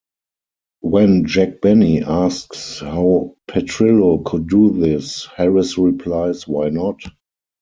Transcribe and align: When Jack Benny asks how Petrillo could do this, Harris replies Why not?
When 0.81 1.27
Jack 1.27 1.61
Benny 1.61 2.01
asks 2.03 2.79
how 2.79 3.35
Petrillo 3.47 4.25
could 4.25 4.49
do 4.49 4.71
this, 4.71 5.27
Harris 5.27 5.77
replies 5.77 6.47
Why 6.47 6.69
not? 6.69 7.03